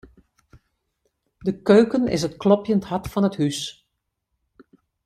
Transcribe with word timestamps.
De 1.47 1.53
keuken 1.69 2.03
is 2.15 2.23
it 2.27 2.39
klopjend 2.43 2.83
hart 2.89 3.05
fan 3.13 3.27
it 3.29 3.39
hús. 3.41 3.59